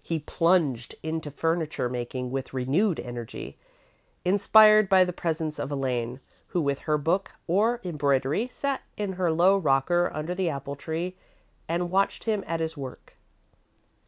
He 0.00 0.20
plunged 0.20 0.94
into 1.02 1.28
furniture 1.32 1.88
making 1.88 2.30
with 2.30 2.54
renewed 2.54 3.00
energy, 3.00 3.58
inspired 4.24 4.88
by 4.88 5.04
the 5.04 5.12
presence 5.12 5.58
of 5.58 5.72
Elaine, 5.72 6.20
who 6.46 6.60
with 6.60 6.82
her 6.82 6.96
book 6.96 7.32
or 7.48 7.80
embroidery 7.82 8.46
sat 8.46 8.82
in 8.96 9.14
her 9.14 9.32
low 9.32 9.56
rocker 9.58 10.08
under 10.14 10.36
the 10.36 10.48
apple 10.48 10.76
tree 10.76 11.16
and 11.66 11.90
watched 11.90 12.22
him 12.26 12.44
at 12.46 12.60
his 12.60 12.76
work. 12.76 13.16